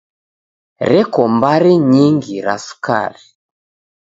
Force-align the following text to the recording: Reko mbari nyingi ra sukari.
Reko 0.89 1.19
mbari 1.35 1.71
nyingi 1.91 2.35
ra 2.45 2.55
sukari. 2.65 3.23